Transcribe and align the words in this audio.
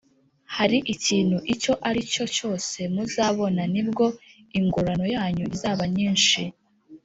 Hari 0.55 0.77
ikintu 0.93 1.37
icyo 1.53 1.73
ari 1.87 2.01
cyo 2.13 2.25
cyose 2.35 2.77
muzabona 2.93 3.61
ni 3.73 3.81
bwo 3.89 4.05
ingororano 4.59 5.05
yanyu 5.15 5.43
izaba 5.55 5.83
nyinshi 5.95 6.41